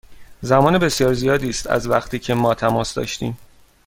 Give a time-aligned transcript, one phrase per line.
[0.41, 3.37] زمان بسیار زیادی است از وقتی که ما تماس داشتیم.